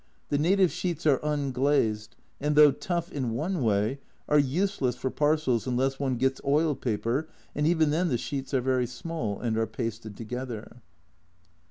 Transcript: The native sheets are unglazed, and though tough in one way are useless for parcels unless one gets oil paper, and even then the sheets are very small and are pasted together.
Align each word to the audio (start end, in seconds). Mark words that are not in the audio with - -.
The 0.29 0.39
native 0.39 0.71
sheets 0.71 1.05
are 1.05 1.19
unglazed, 1.21 2.15
and 2.39 2.55
though 2.55 2.71
tough 2.71 3.11
in 3.11 3.33
one 3.35 3.61
way 3.61 3.99
are 4.27 4.39
useless 4.39 4.95
for 4.95 5.11
parcels 5.11 5.67
unless 5.67 5.99
one 5.99 6.15
gets 6.15 6.41
oil 6.43 6.73
paper, 6.73 7.29
and 7.53 7.67
even 7.67 7.91
then 7.91 8.07
the 8.07 8.17
sheets 8.17 8.51
are 8.55 8.61
very 8.61 8.87
small 8.87 9.39
and 9.39 9.55
are 9.59 9.67
pasted 9.67 10.17
together. 10.17 10.81